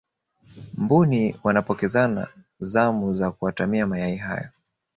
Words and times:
mbuni 0.77 1.39
wanapokezana 1.43 2.27
zamu 2.59 3.13
za 3.13 3.31
kuatamia 3.31 3.87
mayai 3.87 4.17
hayo 4.17 4.49